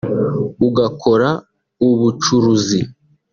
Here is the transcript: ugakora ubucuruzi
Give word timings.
ugakora 0.67 1.29
ubucuruzi 1.87 2.79